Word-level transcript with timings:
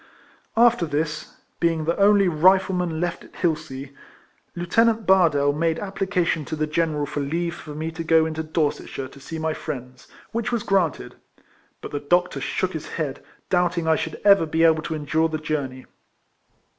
After 0.57 0.87
this, 0.87 1.35
being 1.59 1.85
the 1.85 1.95
only 1.99 2.27
Rifleman 2.27 2.99
left 2.99 3.23
at 3.23 3.33
llilsea, 3.33 3.91
Lieutenant 4.55 5.05
Bardell 5.05 5.53
made 5.53 5.77
application 5.77 6.43
to 6.45 6.55
the 6.55 6.65
General 6.65 7.05
for 7.05 7.19
leave 7.19 7.53
for 7.53 7.75
me 7.75 7.91
to 7.91 8.03
go 8.03 8.25
into 8.25 8.41
Dorsetshire 8.41 9.07
to 9.09 9.19
see 9.19 9.37
my 9.37 9.53
friends, 9.53 10.07
which 10.31 10.51
was 10.51 10.63
granted; 10.63 11.17
but 11.81 11.91
the 11.91 11.99
doctor 11.99 12.41
shook 12.41 12.73
his 12.73 12.87
head, 12.93 13.23
doubting 13.51 13.87
I 13.87 13.95
should 13.95 14.19
ever 14.25 14.47
be 14.47 14.63
able 14.63 14.81
to 14.81 14.95
endure 14.95 15.29
the 15.29 15.37
journey. 15.37 15.85